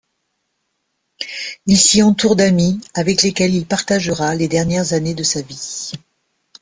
[1.67, 5.91] Il s'y entoure d'amis avec lesquels il partagera les dernières années de sa vie.